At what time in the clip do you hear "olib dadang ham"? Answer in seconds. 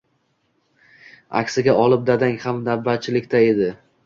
1.83-2.63